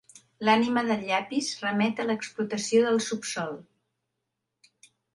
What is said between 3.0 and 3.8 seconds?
subsòl.